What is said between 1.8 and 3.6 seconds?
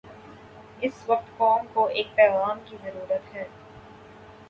ایک پیغام کی ضرورت ہے۔